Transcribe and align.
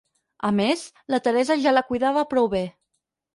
A 0.47 0.49
més, 0.59 0.85
la 1.15 1.19
Teresa 1.27 1.59
ja 1.67 1.75
la 1.79 1.85
cuidava 1.91 2.25
prou 2.33 2.51
bé. 2.55 2.63